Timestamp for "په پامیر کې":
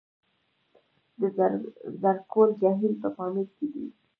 3.01-3.65